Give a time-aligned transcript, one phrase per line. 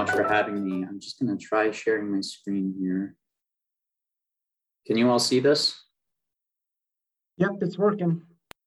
[0.00, 0.82] much for having me.
[0.82, 3.16] I'm just going to try sharing my screen here.
[4.86, 5.78] Can you all see this?
[7.36, 8.22] Yep, it's working.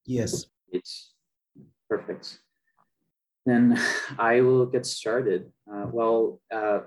[0.05, 0.45] Yes.
[0.71, 1.13] It's
[1.89, 2.39] perfect.
[3.45, 3.79] Then
[4.19, 5.51] I will get started.
[5.71, 6.81] Uh, well, uh,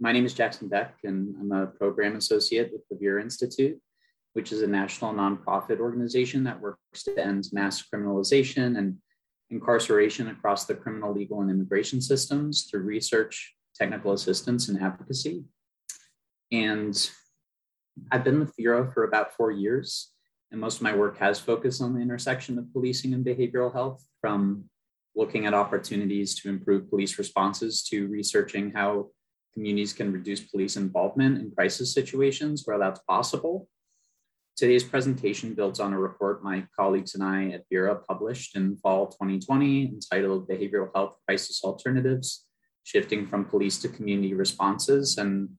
[0.00, 3.78] my name is Jackson Beck, and I'm a program associate with the Vera Institute,
[4.32, 8.96] which is a national nonprofit organization that works to end mass criminalization and
[9.50, 15.44] incarceration across the criminal, legal, and immigration systems through research, technical assistance, and advocacy.
[16.50, 17.10] And
[18.10, 20.12] I've been with Vera for about four years,
[20.50, 24.04] and most of my work has focused on the intersection of policing and behavioral health,
[24.20, 24.64] from
[25.14, 29.08] looking at opportunities to improve police responses to researching how
[29.52, 33.68] communities can reduce police involvement in crisis situations where that's possible
[34.58, 39.06] Today's presentation builds on a report my colleagues and I at Vera published in fall
[39.06, 42.47] 2020 entitled Behavioral Health Crisis Alternatives,
[42.88, 45.18] Shifting from Police to Community Responses.
[45.18, 45.50] And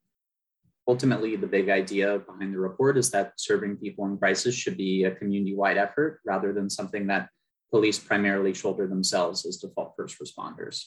[0.88, 5.03] ultimately, the big idea behind the report is that serving people in crisis should be
[5.03, 7.30] a community-wide effort rather than something that
[7.69, 10.85] police primarily shoulder themselves as default first responders.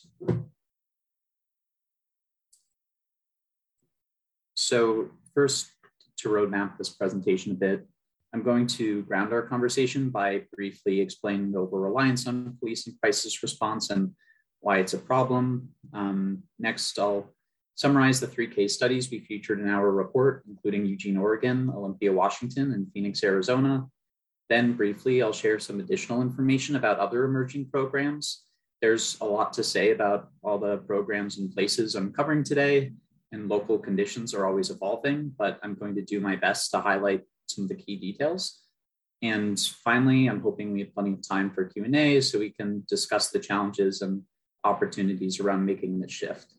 [4.55, 5.71] So first,
[6.17, 7.87] to roadmap this presentation a bit,
[8.35, 13.01] I'm going to ground our conversation by briefly explaining the over reliance on police and
[13.01, 14.11] crisis response and
[14.63, 15.69] why it's a problem.
[15.93, 17.29] Um, next, I'll
[17.75, 22.73] summarize the three case studies we featured in our report, including Eugene, Oregon, Olympia, Washington,
[22.73, 23.87] and Phoenix, Arizona.
[24.49, 28.45] Then briefly, I'll share some additional information about other emerging programs.
[28.81, 32.93] There's a lot to say about all the programs and places I'm covering today,
[33.33, 37.23] and local conditions are always evolving, but I'm going to do my best to highlight
[37.49, 38.61] some of the key details.
[39.23, 43.31] And finally, I'm hoping we have plenty of time for Q&A so we can discuss
[43.31, 44.23] the challenges and
[44.65, 46.55] opportunities around making the shift.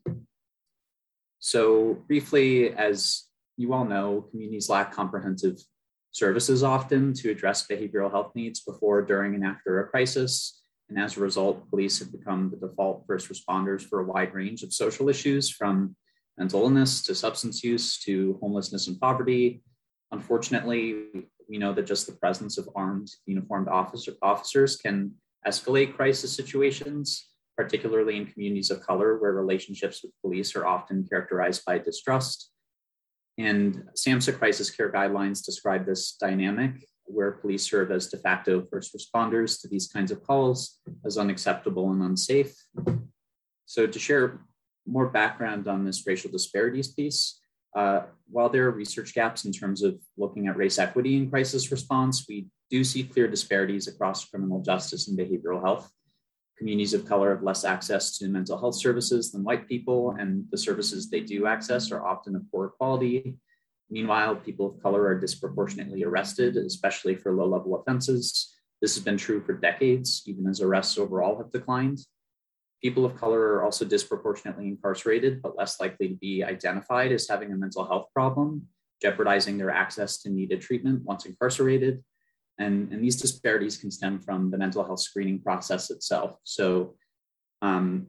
[1.38, 3.24] So briefly, as
[3.56, 5.58] you all know, communities lack comprehensive
[6.10, 10.62] services often to address behavioral health needs before, during, and after a crisis.
[10.88, 14.62] And as a result, police have become the default first responders for a wide range
[14.62, 15.96] of social issues from
[16.38, 19.62] mental illness to substance use to homelessness and poverty
[20.14, 21.06] Unfortunately,
[21.48, 25.12] we know that just the presence of armed uniformed officer, officers can
[25.44, 31.64] escalate crisis situations, particularly in communities of color where relationships with police are often characterized
[31.64, 32.50] by distrust.
[33.38, 38.96] And SAMHSA crisis care guidelines describe this dynamic where police serve as de facto first
[38.96, 42.54] responders to these kinds of calls as unacceptable and unsafe.
[43.66, 44.40] So to share
[44.86, 47.40] more background on this racial disparities piece,
[47.76, 51.70] uh, while there are research gaps in terms of looking at race equity in crisis
[51.70, 55.90] response, we do see clear disparities across criminal justice and behavioral health.
[56.58, 60.58] Communities of color have less access to mental health services than white people, and the
[60.58, 63.36] services they do access are often of poor quality.
[63.90, 68.54] Meanwhile, people of color are disproportionately arrested, especially for low level offenses.
[68.80, 71.98] This has been true for decades, even as arrests overall have declined.
[72.82, 77.50] People of color are also disproportionately incarcerated, but less likely to be identified as having
[77.52, 78.68] a mental health problem,
[79.02, 82.04] jeopardizing their access to needed treatment once incarcerated.
[82.58, 86.36] And, and these disparities can stem from the mental health screening process itself.
[86.44, 86.94] So
[87.62, 88.06] um,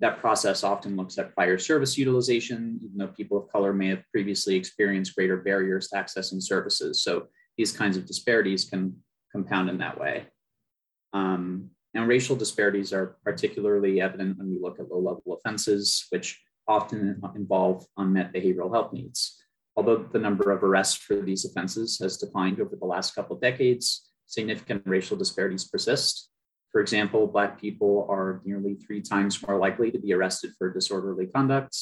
[0.00, 4.04] that process often looks at prior service utilization, even though people of color may have
[4.12, 7.02] previously experienced greater barriers to accessing services.
[7.02, 7.26] So
[7.56, 8.96] these kinds of disparities can
[9.32, 10.26] compound in that way.
[11.12, 16.40] Um, and racial disparities are particularly evident when we look at low level offenses, which
[16.68, 19.37] often involve unmet behavioral health needs.
[19.78, 23.40] Although the number of arrests for these offenses has declined over the last couple of
[23.40, 26.30] decades, significant racial disparities persist.
[26.72, 31.26] For example, Black people are nearly three times more likely to be arrested for disorderly
[31.26, 31.78] conduct.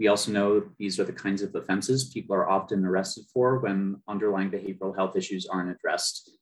[0.00, 4.02] We also know these are the kinds of offenses people are often arrested for when
[4.08, 6.32] underlying behavioral health issues aren't addressed.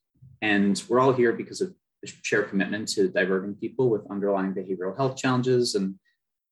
[0.41, 1.75] And we're all here because of
[2.07, 5.75] share commitment to diverting people with underlying behavioral health challenges.
[5.75, 5.97] And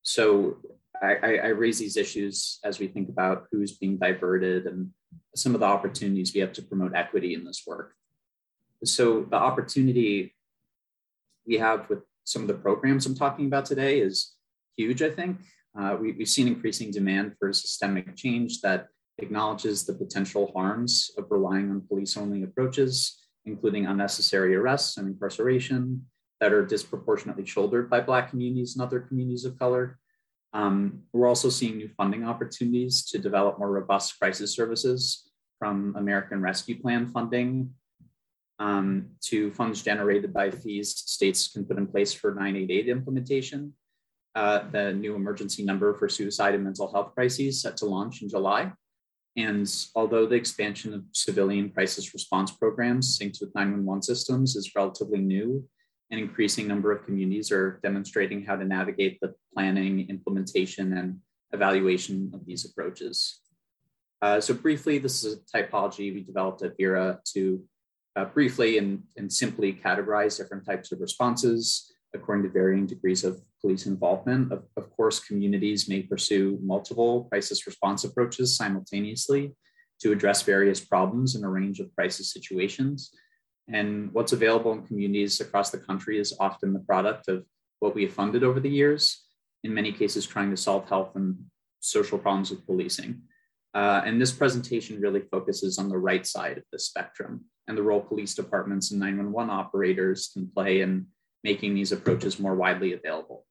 [0.02, 0.58] so
[1.02, 4.90] I, I, raise these issues as we think about who's being diverted and
[5.34, 7.94] some of the opportunities we have to promote equity in this work.
[8.84, 10.34] So the opportunity
[11.46, 14.34] we have with some of the programs I'm talking about today is
[14.76, 15.40] huge, I think.
[15.78, 18.86] Uh, we, we've seen increasing demand for systemic change that
[19.18, 26.04] acknowledges the potential harms of relying on police only approaches including unnecessary arrests and incarceration
[26.40, 29.98] that are disproportionately shouldered by Black communities and other communities of color.
[30.54, 35.28] Um, we're also seeing new funding opportunities to develop more robust crisis services
[35.58, 37.70] from American Rescue Plan funding
[38.60, 43.74] um, to funds generated by fees states can put in place for 988 implementation.
[44.34, 48.28] uh, the new emergency number for suicide and mental health crises set to launch in
[48.28, 48.72] July.
[49.36, 55.18] And although the expansion of civilian crisis response programs synced with 911 systems is relatively
[55.18, 55.68] new,
[56.10, 61.18] an increasing number of communities are demonstrating how to navigate the planning, implementation, and
[61.52, 63.40] evaluation of these approaches.
[64.22, 67.62] Uh, so briefly, this is a typology we developed at Vera to
[68.16, 73.42] uh, briefly and, and simply categorize different types of responses according to varying degrees of
[73.60, 74.52] police involvement.
[74.52, 79.54] Of, of course, communities may pursue multiple crisis response approaches simultaneously
[80.00, 83.10] to address various problems in a range of crisis situations.
[83.72, 87.44] And what's available in communities across the country is often the product of
[87.80, 89.24] what we have funded over the years,
[89.62, 91.36] in many cases, trying to solve health and
[91.80, 93.22] social problems with policing.
[93.74, 97.82] Uh, and this presentation really focuses on the right side of the spectrum and the
[97.82, 101.06] role police departments and 911 operators can play in
[101.42, 103.44] making these approaches more widely available.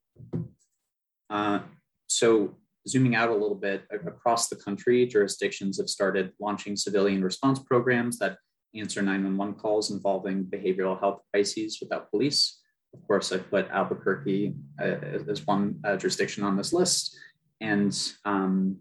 [1.29, 1.59] Uh,
[2.07, 2.55] so
[2.87, 8.19] zooming out a little bit across the country, jurisdictions have started launching civilian response programs
[8.19, 8.37] that
[8.75, 12.59] answer 911 calls involving behavioral health crises without police.
[12.93, 14.95] Of course, I put Albuquerque uh,
[15.29, 17.17] as one uh, jurisdiction on this list.
[17.61, 18.77] And um,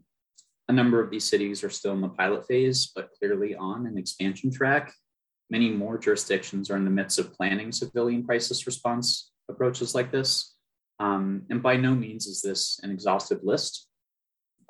[0.69, 3.97] a number of these cities are still in the pilot phase, but clearly on an
[3.97, 4.93] expansion track.
[5.51, 10.55] Many more jurisdictions are in the midst of planning civilian crisis response approaches like this.
[10.99, 13.89] Um, and by no means is this an exhaustive list.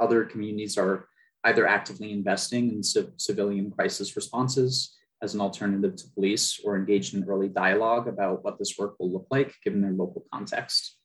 [0.01, 1.09] Other communities are
[1.45, 7.25] either actively investing in civilian crisis responses as an alternative to police or engaged in
[7.25, 10.99] early dialogue about what this work will look like given their local context.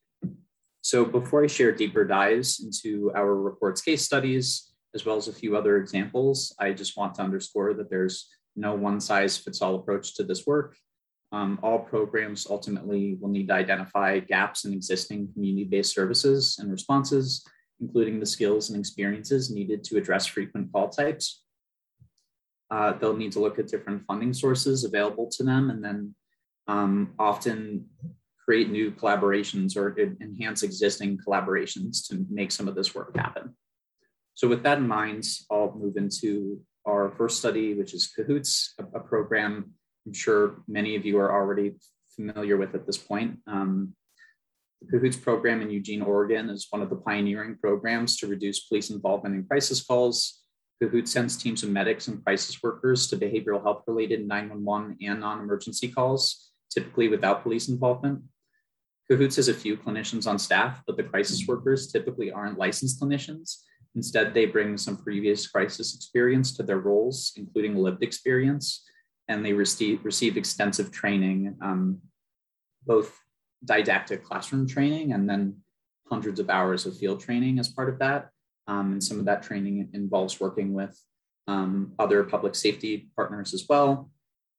[0.81, 5.33] So before I share deeper dives into our report's case studies, as well as a
[5.33, 9.75] few other examples, I just want to underscore that there's no one size fits all
[9.75, 10.75] approach to this work.
[11.31, 17.45] Um, all programs ultimately will need to identify gaps in existing community-based services and responses,
[17.81, 21.43] including the skills and experiences needed to address frequent call types
[22.69, 26.15] uh, they'll need to look at different funding sources available to them and then
[26.67, 27.85] um, often
[28.43, 33.55] create new collaborations or enhance existing collaborations to make some of this work happen.
[34.35, 38.99] So with that in mind, I'll move into our first study, which is Cahoots, a,
[38.99, 39.73] program
[40.05, 41.75] I'm sure many of you are already
[42.15, 43.39] familiar with at this point.
[43.45, 43.93] Um,
[44.81, 48.89] the Cahoots program in Eugene, Oregon is one of the pioneering programs to reduce police
[48.89, 50.43] involvement in crisis calls
[50.81, 55.39] Cahoot sends teams of medics and crisis workers to behavioral health related 911 and non
[55.39, 58.21] emergency calls, typically without police involvement.
[59.09, 63.63] Cahoots has a few clinicians on staff, but the crisis workers typically aren't licensed clinicians.
[63.95, 68.85] Instead, they bring some previous crisis experience to their roles, including lived experience,
[69.27, 71.99] and they receive, receive extensive training, um,
[72.85, 73.17] both
[73.65, 75.57] didactic classroom training and then
[76.09, 78.29] hundreds of hours of field training as part of that.
[78.67, 80.99] Um, and some of that training involves working with
[81.47, 84.11] um, other public safety partners as well.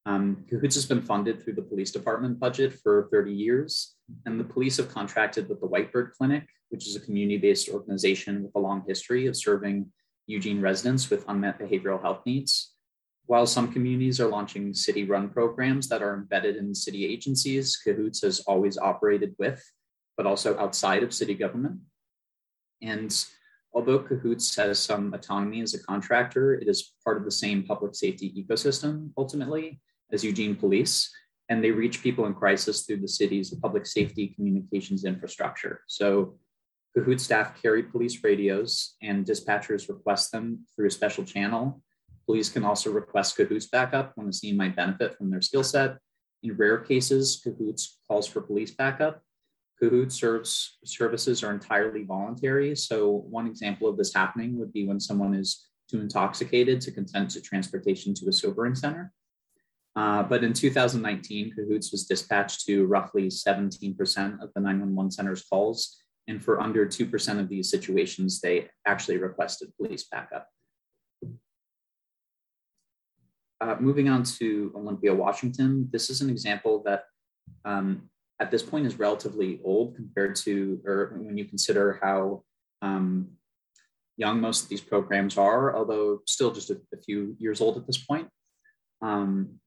[0.06, 4.44] Um, Cahoots has been funded through the police department budget for 30 years, and the
[4.44, 8.58] police have contracted with the White Bird Clinic, which is a community-based organization with a
[8.58, 9.92] long history of serving
[10.26, 12.74] Eugene residents with unmet behavioral health needs.
[13.26, 18.40] While some communities are launching city-run programs that are embedded in city agencies, Cahoots has
[18.40, 19.62] always operated with,
[20.16, 21.80] but also outside of city government.
[22.80, 23.12] And
[23.72, 27.94] Although Cahoots has some autonomy as a contractor, it is part of the same public
[27.94, 29.80] safety ecosystem ultimately
[30.12, 31.10] as Eugene Police,
[31.48, 35.82] and they reach people in crisis through the city's public safety communications infrastructure.
[35.86, 36.38] So
[36.96, 41.82] Cahoot staff carry police radios and dispatchers request them through a special channel.
[42.26, 45.98] Police can also request Cahoot's backup when a scene might benefit from their skill set.
[46.42, 49.22] In rare cases, Cahoot's calls for police backup,
[49.80, 52.74] Cahoot serves services are entirely voluntary.
[52.74, 57.30] So one example of this happening would be when someone is too intoxicated to consent
[57.30, 59.12] to transportation to a sobering center.
[59.96, 66.02] Uh, but in 2019, Cahoots was dispatched to roughly 17% of the 911 center's calls.
[66.28, 70.46] And for under 2% of these situations, they actually requested police backup.
[73.60, 77.04] Uh, moving on to Olympia, Washington, this is an example that
[77.64, 78.08] um,
[78.40, 82.42] at this point is relatively old compared to, or when you consider how
[82.82, 83.28] um,
[84.16, 87.86] young most of these programs are, although still just a, a few years old at
[87.86, 88.28] this point.
[89.02, 89.60] Um,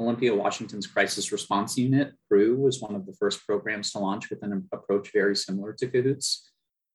[0.00, 4.42] Olympia Washington's Crisis Response Unit, CRU, was one of the first programs to launch with
[4.42, 6.50] an approach very similar to Cahoots.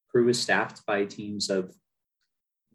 [0.10, 1.74] CRU is staffed by teams of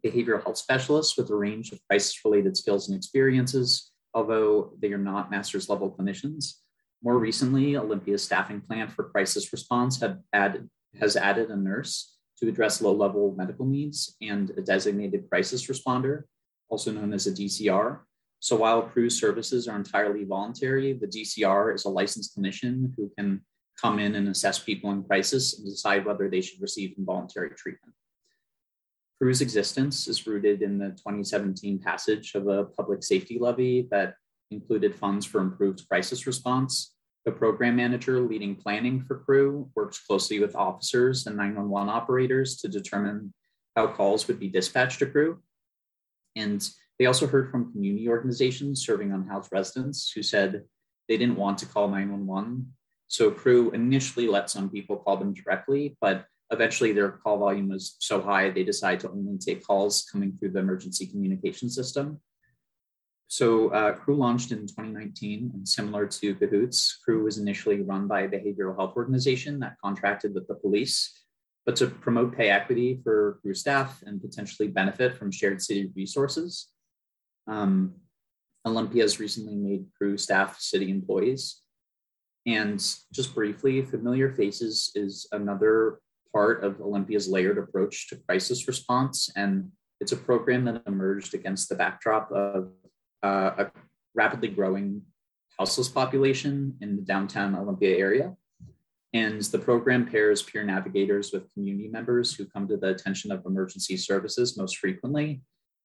[0.05, 4.99] behavioral health specialists with a range of crisis related skills and experiences, although they are
[4.99, 6.55] not master's level clinicians.
[7.03, 12.83] More recently, Olympia's staffing plan for crisis response added has added a nurse to address
[12.83, 16.25] low level medical needs and a designated crisis responder,
[16.69, 18.01] also known as a DCR.
[18.41, 23.43] So while CRU services are entirely voluntary, the DCR is a licensed clinician who can
[23.81, 27.95] come in and assess people in crisis and decide whether they should receive involuntary treatment.
[29.19, 34.15] CRU's existence is rooted in the 2017 passage of a public safety levy that
[34.51, 36.92] included funds for improved crisis response.
[37.25, 42.69] The program manager leading planning for CRU works closely with officers and 911 operators to
[42.69, 43.33] determine
[43.76, 45.38] how calls would be dispatched to CRU.
[46.35, 50.64] And they also heard from community organizations serving unhoused residents who said
[51.09, 52.73] they didn't want to call 911.
[53.07, 57.97] So CRU initially let some people call them directly, but eventually their call volume was
[58.00, 62.21] so high they decided to only take calls coming through the emergency communication system.
[63.33, 68.21] So uh, CRU launched in 2019, and similar to Cahoots, CRU was initially run by
[68.21, 71.25] a behavioral health organization that contracted with the police.
[71.65, 76.69] But to promote pay equity for CRU staff and potentially benefit from shared city resources,
[77.47, 77.95] um,
[78.67, 81.62] Olympia has recently made CRU staff city employees.
[82.47, 86.01] And just briefly, Familiar Faces is another
[86.35, 89.31] part of Olympia's layered approach to crisis response.
[89.35, 89.73] And
[90.03, 92.73] it's a program that emerged against the backdrop of
[93.23, 93.71] uh, a
[94.14, 95.02] rapidly growing
[95.59, 98.37] houseless population in the downtown Olympia area.
[99.14, 103.45] And the program pairs peer navigators with community members who come to the attention of
[103.45, 105.43] emergency services most frequently.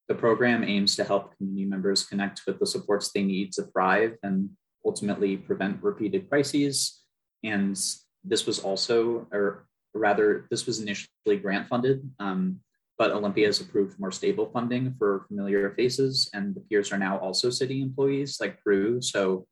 [0.07, 4.15] The program aims to help community members connect with the supports they need to thrive
[4.23, 4.49] and
[4.85, 7.03] ultimately prevent repeated crises.
[7.43, 7.77] And
[8.23, 12.61] this was also, or rather, this was initially grant funded, um,
[12.97, 17.17] but Olympia has approved more stable funding for familiar faces, and the peers are now
[17.19, 19.01] also city employees like CRU.
[19.01, 19.45] So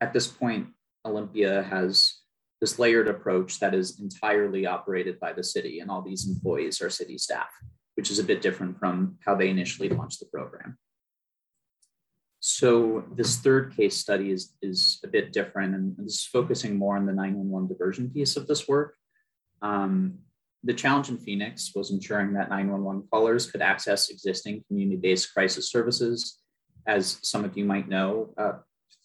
[0.00, 0.68] at this point,
[1.04, 2.14] Olympia has
[2.60, 6.90] this layered approach that is entirely operated by the city, and all these employees are
[6.90, 7.48] city staff,
[7.94, 10.76] which is a bit different from how they initially launched the program.
[12.40, 16.96] So this third case study is, is a bit different and this is focusing more
[16.96, 18.96] on the 911 diversion piece of this work.
[19.60, 20.20] Um,
[20.62, 26.38] the challenge in Phoenix was ensuring that 911 callers could access existing community-based crisis services.
[26.86, 28.52] As some of you might know, uh,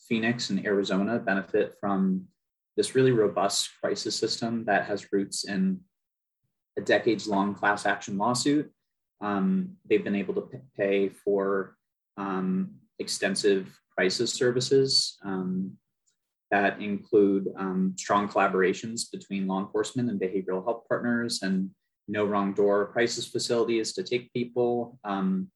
[0.08, 2.26] Phoenix and Arizona benefit from
[2.76, 5.80] this really robust crisis system that has roots in
[6.78, 8.70] a decades-long class action lawsuit.
[9.22, 11.78] Um, they've been able to pay for
[12.18, 15.18] um, extensive crisis services.
[15.24, 15.78] Um,
[16.56, 21.70] that include um, strong collaborations between law enforcement and behavioral health partners and
[22.08, 25.50] no wrong door crisis facilities to take people um,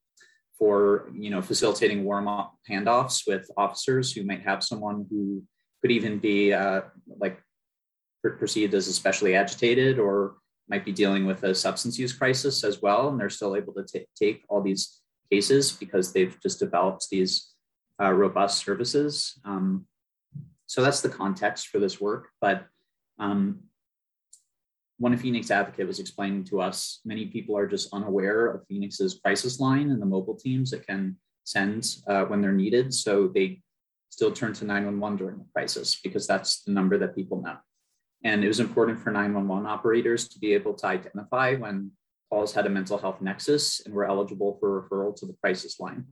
[0.58, 5.41] for you know facilitating warm up handoffs with officers who might have someone who
[5.82, 6.82] could even be uh,
[7.24, 7.38] like
[8.41, 10.36] perceived as especially agitated or
[10.72, 13.08] might be dealing with a substance use crisis as well.
[13.08, 15.01] And they're still able to t- take all these
[15.32, 17.53] cases because they've just developed these
[18.01, 19.39] uh, robust services.
[19.46, 19.86] Um,
[20.69, 22.29] so that's the context for this work.
[22.39, 22.67] But
[23.17, 23.61] um,
[24.99, 29.59] one Phoenix advocate was explaining to us, many people are just unaware of Phoenix's crisis
[29.59, 32.93] line and the mobile teams it can send uh, when they're needed.
[32.93, 33.63] So they
[34.11, 37.57] still turn to 911 during a crisis because that's the number that people know.
[38.23, 41.93] And it was important for 911 operators to be able to identify when
[42.29, 46.05] calls had a mental health nexus and were eligible for referral to the crisis line.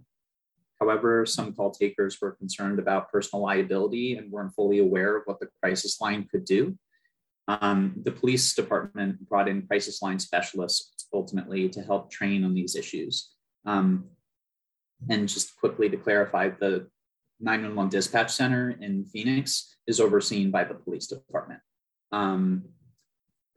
[0.80, 5.40] However, some call takers were concerned about personal liability and weren't fully aware of what
[5.40, 6.78] the crisis line could do.
[7.48, 12.76] Um, the police department brought in crisis line specialists ultimately to help train on these
[12.76, 13.32] issues.
[13.66, 14.06] Um,
[15.10, 16.88] and just quickly to clarify, the
[17.40, 21.62] 911 dispatch center in Phoenix is overseen by the police department.
[22.12, 22.64] Um,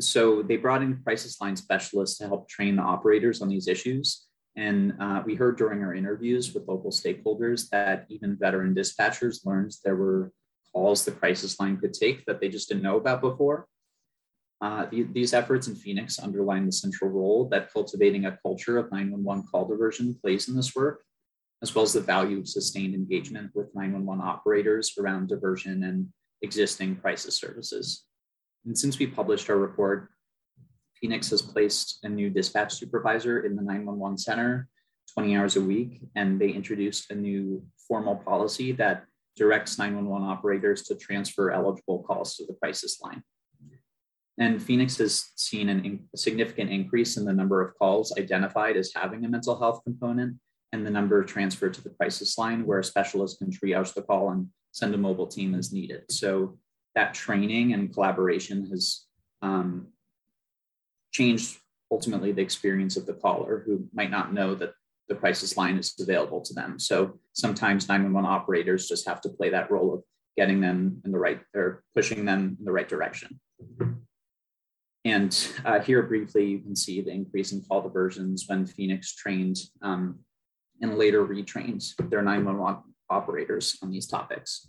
[0.00, 4.26] so they brought in crisis line specialists to help train the operators on these issues.
[4.60, 9.72] And uh, we heard during our interviews with local stakeholders that even veteran dispatchers learned
[9.82, 10.32] there were
[10.74, 13.66] calls the crisis line could take that they just didn't know about before.
[14.60, 18.92] Uh, the, these efforts in Phoenix underline the central role that cultivating a culture of
[18.92, 21.04] 911 call diversion plays in this work,
[21.62, 26.06] as well as the value of sustained engagement with 911 operators around diversion and
[26.42, 28.04] existing crisis services.
[28.66, 30.10] And since we published our report,
[31.00, 34.68] Phoenix has placed a new dispatch supervisor in the 911 center
[35.14, 39.04] 20 hours a week, and they introduced a new formal policy that
[39.36, 43.22] directs 911 operators to transfer eligible calls to the crisis line.
[44.38, 48.92] And Phoenix has seen an, a significant increase in the number of calls identified as
[48.94, 50.36] having a mental health component
[50.72, 54.30] and the number transferred to the crisis line where a specialist can triage the call
[54.30, 56.04] and send a mobile team as needed.
[56.10, 56.58] So
[56.94, 59.04] that training and collaboration has
[59.42, 59.88] um,
[61.12, 61.58] change
[61.90, 64.72] ultimately the experience of the caller who might not know that
[65.08, 66.78] the crisis line is available to them.
[66.78, 70.02] So sometimes 911 operators just have to play that role of
[70.36, 73.40] getting them in the right or pushing them in the right direction.
[75.04, 79.58] And uh, here briefly, you can see the increase in call diversions when Phoenix trained
[79.82, 80.20] um,
[80.80, 84.68] and later retrained their 911 operators on these topics.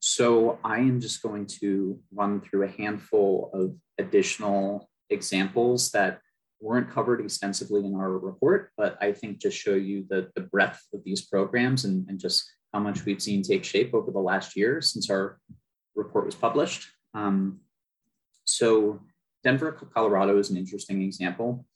[0.00, 6.20] So I am just going to run through a handful of additional examples that
[6.60, 10.82] weren't covered extensively in our report, but I think just show you the, the breadth
[10.92, 14.56] of these programs and, and just how much we've seen take shape over the last
[14.56, 15.38] year since our
[15.94, 16.88] report was published.
[17.14, 17.60] Um,
[18.44, 19.00] so
[19.42, 21.66] Denver, Colorado is an interesting example.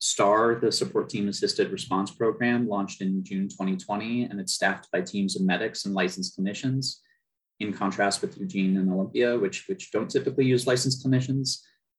[0.00, 5.00] STAR, the Support Team Assisted Response Program, launched in June 2020, and it's staffed by
[5.00, 6.96] teams of medics and licensed clinicians,
[7.60, 11.58] in contrast with Eugene and Olympia, which, which don't typically use licensed clinicians.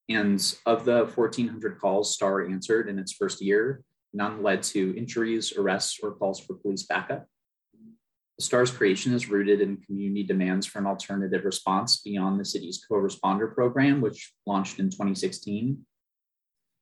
[0.09, 3.83] And of the 1,400 calls STAR answered in its first year,
[4.13, 7.25] none led to injuries, arrests, or calls for police backup.
[8.39, 13.53] STAR's creation is rooted in community demands for an alternative response beyond the city's co-responder
[13.53, 15.85] program, which launched in 2016.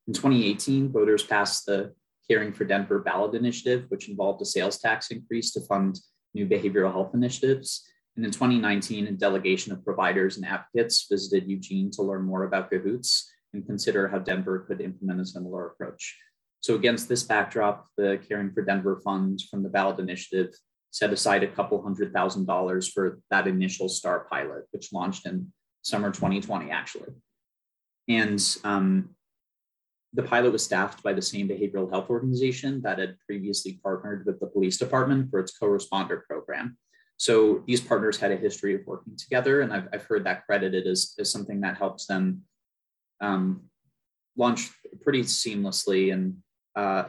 [0.08, 1.94] In 2018, voters passed the
[2.28, 6.00] Caring for Denver ballot initiative, which involved a sales tax increase to fund
[6.34, 7.86] new behavioral health initiatives.
[8.16, 12.70] And in 2019, a delegation of providers and advocates visited Eugene to learn more about
[12.70, 16.18] CAHOOTS and consider how Denver could implement a similar approach.
[16.60, 20.54] So against this backdrop, the Caring for Denver Fund from the ballot initiative
[20.92, 25.52] set aside a couple hundred thousand dollars for that initial STAR pilot, which launched in
[25.82, 27.10] summer 2020, actually.
[28.08, 29.16] And um,
[30.14, 34.40] the pilot was staffed by the same behavioral health organization that had previously partnered with
[34.40, 36.78] the police department for its co-responder program.
[37.22, 40.88] So these partners had a history of working together, and I've, I've heard that credited
[40.88, 42.42] as, as something that helps them
[43.22, 43.66] um,
[44.36, 44.72] launch
[45.04, 46.38] pretty seamlessly and
[46.76, 47.04] uh,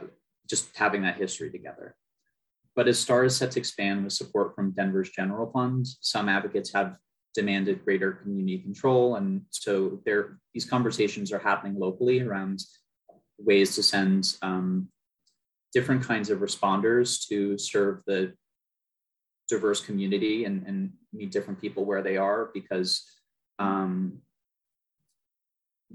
[0.47, 1.95] just having that history together.
[2.75, 6.71] But as STAR is set to expand with support from Denver's general fund, some advocates
[6.73, 6.95] have
[7.33, 9.15] demanded greater community control.
[9.15, 12.59] And so there, these conversations are happening locally around
[13.39, 14.89] ways to send um,
[15.73, 18.35] different kinds of responders to serve the
[19.53, 20.79] diverse community and, and
[21.17, 22.89] meet different people where they are because
[23.59, 23.93] um,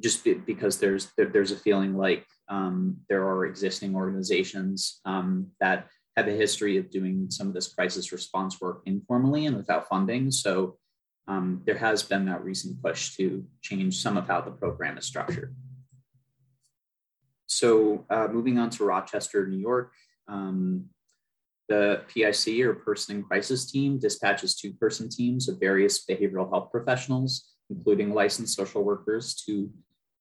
[0.01, 5.29] just be, because there's there, there's a feeling like um, there are existing organizations um,
[5.61, 9.89] that have a history of doing some of this crisis response work informally and without
[9.89, 10.31] funding.
[10.31, 10.79] So
[11.27, 15.07] um, there has been that recent push to change some of how the program is
[15.07, 15.55] structured.
[17.47, 19.93] So uh, moving on to Rochester, New York,
[20.29, 20.91] um,
[21.69, 26.71] the PIC or Person in Crisis team dispatches two person teams of various behavioral health
[26.71, 29.71] professionals, including licensed social workers, to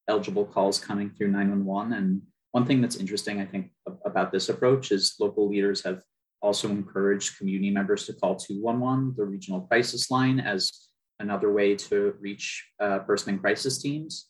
[0.08, 1.94] eligible calls coming through 911.
[1.94, 3.72] And one thing that's interesting, I think,
[4.06, 6.02] about this approach is local leaders have
[6.42, 12.14] also encouraged community members to call 211, the regional crisis line, as another way to
[12.20, 14.30] reach uh, person in crisis teams.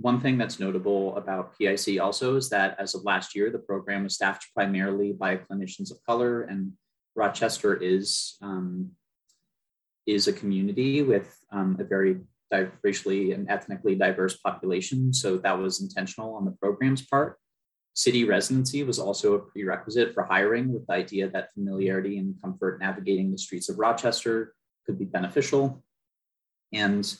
[0.00, 4.04] One thing that's notable about PIC also is that as of last year, the program
[4.04, 6.72] was staffed primarily by clinicians of color, and
[7.16, 8.92] Rochester is um,
[10.06, 12.20] is a community with um, a very
[12.82, 15.12] racially and ethnically diverse population.
[15.12, 17.36] So that was intentional on the program's part.
[17.94, 22.80] City residency was also a prerequisite for hiring, with the idea that familiarity and comfort
[22.80, 24.54] navigating the streets of Rochester
[24.86, 25.82] could be beneficial.
[26.72, 27.12] And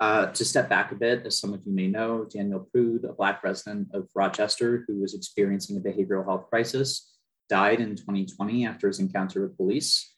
[0.00, 3.12] uh, to step back a bit, as some of you may know, Daniel Prude, a
[3.12, 7.12] Black resident of Rochester who was experiencing a behavioral health crisis,
[7.48, 10.14] died in 2020 after his encounter with police.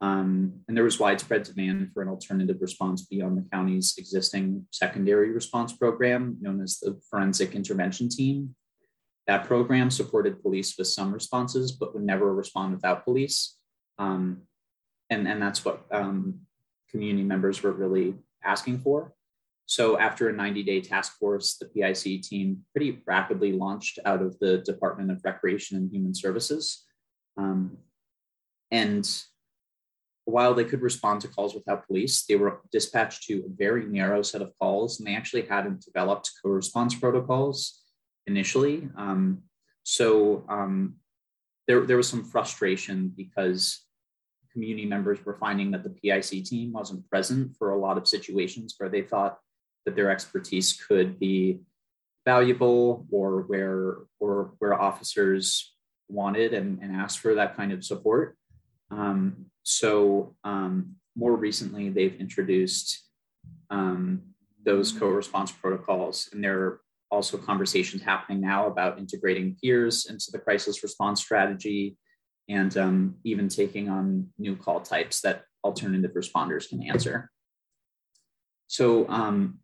[0.00, 5.30] Um, and there was widespread demand for an alternative response beyond the county's existing secondary
[5.30, 8.54] response program, known as the Forensic Intervention Team.
[9.26, 13.58] That program supported police with some responses, but would never respond without police.
[13.98, 14.42] Um,
[15.10, 16.40] and, and that's what um,
[16.90, 19.12] community members were really asking for.
[19.70, 24.36] So after a 90 day task force, the PIC team pretty rapidly launched out of
[24.40, 26.84] the Department of Recreation and Human Services.
[27.36, 27.78] Um,
[28.72, 29.08] and
[30.24, 34.22] while they could respond to calls without police, they were dispatched to a very narrow
[34.22, 37.80] set of calls, and they actually hadn't developed co-response protocols
[38.26, 38.88] initially.
[38.96, 39.42] Um,
[39.84, 40.96] so um,
[41.68, 43.84] there, there was some frustration because
[44.52, 48.74] community members were finding that the PIC team wasn't present for a lot of situations
[48.76, 49.38] where they thought
[49.84, 51.60] that their expertise could be
[52.24, 55.74] valuable or where or where officers
[56.08, 58.36] wanted and, and asked for that kind of support.
[58.90, 63.08] Um, so um, more recently, they've introduced
[63.70, 64.22] um,
[64.64, 70.38] those co-response protocols, and there are also conversations happening now about integrating peers into the
[70.38, 71.96] crisis response strategy
[72.48, 77.30] and um, even taking on new call types that alternative responders can answer.
[78.66, 79.58] So um,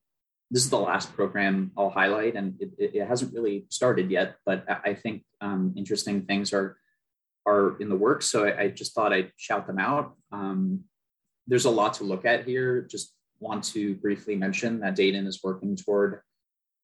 [0.51, 4.65] this is the last program I'll highlight, and it, it hasn't really started yet, but
[4.69, 6.77] I think um, interesting things are
[7.47, 8.27] are in the works.
[8.27, 10.15] So I, I just thought I'd shout them out.
[10.33, 10.85] Um,
[11.47, 12.83] there's a lot to look at here.
[12.83, 16.21] Just want to briefly mention that Dayton is working toward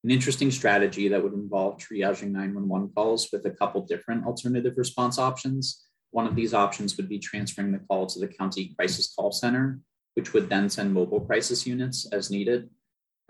[0.05, 5.19] an interesting strategy that would involve triaging 911 calls with a couple different alternative response
[5.19, 5.85] options.
[6.11, 9.81] One of these options would be transferring the call to the county crisis call center,
[10.15, 12.69] which would then send mobile crisis units as needed.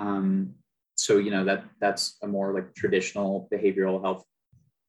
[0.02, 0.54] Um,
[0.96, 4.24] so you know that that's a more like traditional behavioral health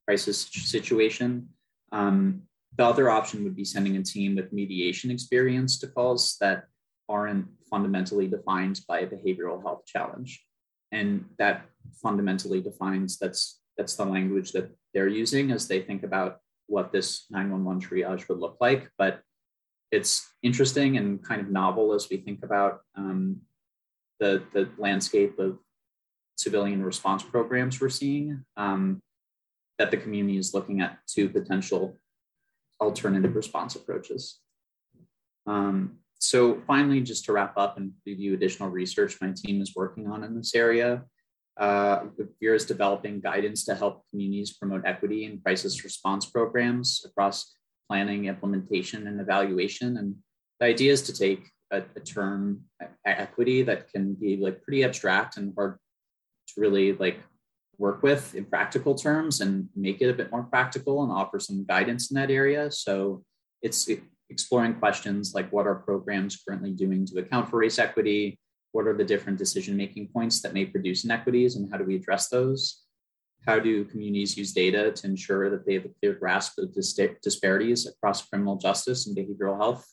[0.06, 1.50] crisis situation.
[1.92, 2.44] Um,
[2.78, 6.64] the other option would be sending a team with mediation experience to calls that
[7.08, 10.44] aren't fundamentally defined by a behavioral health challenge.
[10.92, 11.66] And that
[12.02, 17.26] fundamentally defines that's that's the language that they're using as they think about what this
[17.30, 18.90] 911 triage would look like.
[18.98, 19.22] But
[19.92, 23.42] it's interesting and kind of novel as we think about um,
[24.20, 25.58] the, the landscape of
[26.38, 29.02] civilian response programs we're seeing um,
[29.78, 31.98] that the community is looking at two potential
[32.82, 34.40] alternative response approaches.
[35.46, 40.08] Um, so finally, just to wrap up and review additional research my team is working
[40.08, 41.04] on in this area,
[41.58, 42.06] uh,
[42.42, 47.56] Vera is developing guidance to help communities promote equity in crisis response programs across
[47.90, 49.98] planning, implementation, and evaluation.
[49.98, 50.16] And
[50.60, 52.62] the idea is to take a, a term
[53.06, 55.78] equity that can be like pretty abstract and hard
[56.48, 57.20] to really like
[57.78, 61.66] work with in practical terms and make it a bit more practical and offer some
[61.66, 62.72] guidance in that area.
[62.72, 63.24] So
[63.62, 63.90] it's
[64.30, 68.40] exploring questions like what are programs currently doing to account for race equity?
[68.72, 71.96] What are the different decision making points that may produce inequities and how do we
[71.96, 72.84] address those?
[73.46, 76.98] How do communities use data to ensure that they have a clear grasp of dis-
[77.22, 79.86] disparities across criminal justice and behavioral health?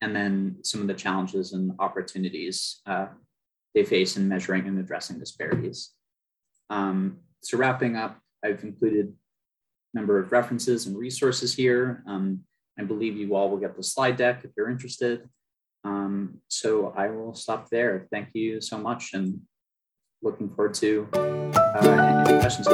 [0.00, 3.06] And then some of the challenges and opportunities uh,
[3.74, 5.90] they face in measuring and addressing disparities.
[6.70, 9.12] Um, so wrapping up, I've included
[9.94, 12.02] a number of references and resources here.
[12.06, 12.44] Um,
[12.78, 15.28] I believe you all will get the slide deck if you're interested.
[15.84, 18.06] Um, so I will stop there.
[18.10, 19.40] Thank you so much and
[20.22, 22.66] looking forward to uh, any questions.